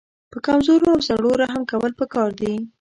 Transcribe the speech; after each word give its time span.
په 0.31 0.37
کمزورو 0.45 0.87
او 0.93 0.99
زړو 1.07 1.29
رحم 1.41 1.61
کول 1.71 1.91
پکار 1.99 2.29
دي. 2.41 2.53